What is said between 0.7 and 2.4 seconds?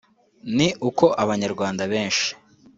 uko abanyarwanda benshi